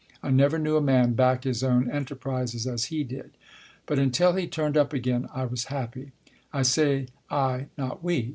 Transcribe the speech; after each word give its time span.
I 0.23 0.31
never 0.31 0.57
knew 0.57 0.77
a 0.77 0.81
man 0.81 1.13
back 1.13 1.43
his 1.43 1.61
own 1.61 1.87
enterprises 1.87 2.65
as 2.65 2.85
he 2.85 3.03
did. 3.03 3.37
But 3.85 3.99
until 3.99 4.33
he 4.33 4.47
turned 4.47 4.75
up 4.75 4.93
again 4.93 5.29
I 5.31 5.45
was 5.45 5.65
happy. 5.65 6.11
I 6.51 6.63
say 6.63 7.05
I, 7.29 7.67
not 7.77 8.03
we. 8.03 8.29